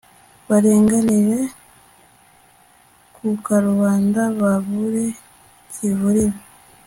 barenganire 0.47 1.37
ku 3.15 3.23
karubanda, 3.45 4.21
babure 4.39 5.05
kivurira 5.71 6.37